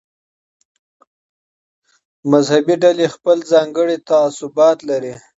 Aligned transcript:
مذهبي 2.31 2.75
ډلې 2.83 3.05
خپل 3.15 3.37
ځانګړي 3.51 3.97
تعصبات 4.09 4.77
لري. 4.89 5.13